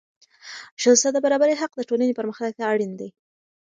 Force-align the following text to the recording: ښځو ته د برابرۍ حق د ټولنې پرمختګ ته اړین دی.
ښځو 0.81 1.01
ته 1.03 1.09
د 1.13 1.17
برابرۍ 1.25 1.55
حق 1.61 1.71
د 1.75 1.81
ټولنې 1.89 2.17
پرمختګ 2.19 2.51
ته 2.59 2.63
اړین 2.73 2.91
دی. 2.99 3.09